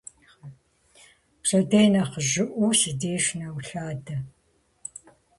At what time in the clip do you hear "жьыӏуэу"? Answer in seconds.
2.27-2.73